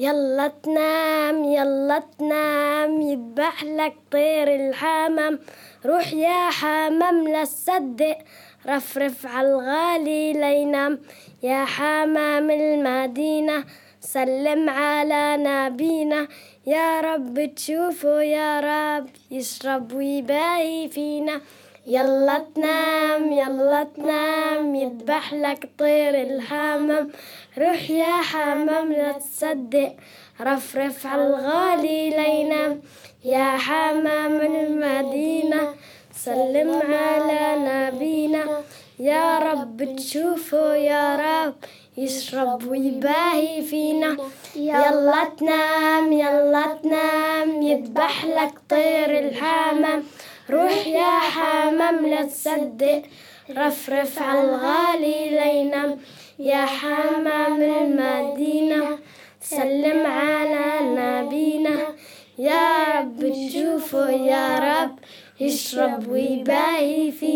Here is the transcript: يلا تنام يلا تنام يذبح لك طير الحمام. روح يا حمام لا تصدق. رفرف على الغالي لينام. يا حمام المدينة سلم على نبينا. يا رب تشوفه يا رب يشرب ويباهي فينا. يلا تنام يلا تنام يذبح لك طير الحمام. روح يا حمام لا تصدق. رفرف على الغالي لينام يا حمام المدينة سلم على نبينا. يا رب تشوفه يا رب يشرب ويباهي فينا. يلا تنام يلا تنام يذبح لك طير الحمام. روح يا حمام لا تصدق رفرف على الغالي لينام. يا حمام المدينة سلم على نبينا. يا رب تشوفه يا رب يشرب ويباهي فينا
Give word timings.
يلا 0.00 0.48
تنام 0.62 1.44
يلا 1.44 2.02
تنام 2.18 3.00
يذبح 3.00 3.64
لك 3.64 3.94
طير 4.12 4.48
الحمام. 4.54 5.38
روح 5.86 6.12
يا 6.12 6.50
حمام 6.50 7.28
لا 7.28 7.44
تصدق. 7.44 8.18
رفرف 8.66 9.26
على 9.26 9.48
الغالي 9.48 10.32
لينام. 10.32 10.98
يا 11.42 11.64
حمام 11.64 12.50
المدينة 12.50 13.64
سلم 14.00 14.70
على 14.70 15.36
نبينا. 15.36 16.28
يا 16.66 17.00
رب 17.00 17.54
تشوفه 17.54 18.22
يا 18.22 18.60
رب 18.60 19.06
يشرب 19.30 19.92
ويباهي 19.92 20.88
فينا. 20.88 21.40
يلا 21.86 22.44
تنام 22.54 23.32
يلا 23.32 23.86
تنام 23.96 24.74
يذبح 24.74 25.34
لك 25.34 25.68
طير 25.78 26.14
الحمام. 26.22 27.10
روح 27.58 27.90
يا 27.90 28.16
حمام 28.30 28.92
لا 28.92 29.12
تصدق. 29.12 29.92
رفرف 30.40 31.06
على 31.06 31.26
الغالي 31.26 32.10
لينام 32.10 32.82
يا 33.24 33.56
حمام 33.56 34.40
المدينة 34.40 35.74
سلم 36.14 36.80
على 36.92 37.42
نبينا. 37.68 38.44
يا 38.98 39.38
رب 39.38 39.96
تشوفه 39.96 40.74
يا 40.74 41.16
رب 41.16 41.54
يشرب 41.96 42.66
ويباهي 42.68 43.62
فينا. 43.62 44.16
يلا 44.56 45.24
تنام 45.38 46.12
يلا 46.12 46.78
تنام 46.82 47.62
يذبح 47.62 48.24
لك 48.24 48.54
طير 48.68 49.18
الحمام. 49.18 50.04
روح 50.50 50.86
يا 50.86 51.18
حمام 51.18 52.06
لا 52.06 52.22
تصدق 52.22 53.02
رفرف 53.50 54.22
على 54.22 54.40
الغالي 54.40 55.18
لينام. 55.30 55.98
يا 56.38 56.64
حمام 56.64 57.62
المدينة 57.62 58.98
سلم 59.40 60.06
على 60.06 60.66
نبينا. 60.82 61.78
يا 62.38 62.66
رب 62.94 63.18
تشوفه 63.32 64.10
يا 64.10 64.46
رب 64.58 64.94
يشرب 65.40 66.08
ويباهي 66.08 67.12
فينا 67.12 67.29